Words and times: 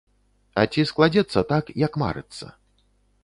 А 0.61 0.63
ці 0.71 0.85
складзецца 0.91 1.43
так, 1.53 1.69
як 1.85 1.99
марыцца? 2.05 2.45